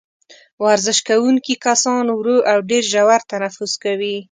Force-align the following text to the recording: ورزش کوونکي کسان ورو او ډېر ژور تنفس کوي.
ورزش 0.65 0.99
کوونکي 1.09 1.53
کسان 1.65 2.05
ورو 2.17 2.37
او 2.51 2.57
ډېر 2.69 2.83
ژور 2.91 3.21
تنفس 3.31 3.71
کوي. 3.83 4.15